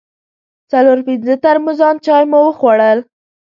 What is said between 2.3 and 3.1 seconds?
مو وخوړل.